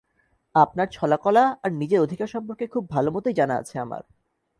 [0.55, 4.03] আপনার ছলাকলা আর নিজের অধিকার সম্পর্কে খুব ভালোমতোই জানা আছে আমার।